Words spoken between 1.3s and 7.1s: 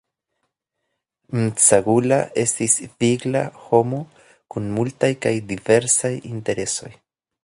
Msagula estis vigla homo kun multaj kaj diversaj interesoj.